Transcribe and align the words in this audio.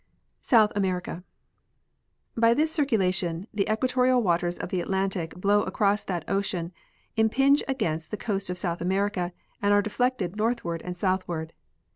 South 0.41 0.71
America. 0.75 1.23
By 2.35 2.55
this 2.55 2.71
circulation 2.71 3.45
the 3.53 3.71
equatorial 3.71 4.23
waters 4.23 4.57
of 4.57 4.69
the 4.69 4.81
Atlantic 4.81 5.35
blow 5.35 5.61
across 5.61 6.03
that 6.03 6.25
ocean, 6.27 6.71
impinge 7.17 7.61
against 7.67 8.09
the 8.09 8.17
coast 8.17 8.49
of 8.49 8.57
South 8.57 8.81
America, 8.81 9.31
and 9.61 9.75
are 9.75 9.81
deflected 9.83 10.35
northward 10.35 10.81
and 10.81 10.97
southward. 10.97 11.53